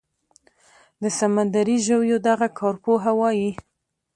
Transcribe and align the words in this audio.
د 1.01 1.03
سمندري 1.19 1.77
ژویو 1.87 2.17
دغه 2.27 2.47
کارپوهه 2.59 3.11
وايي 3.19 3.51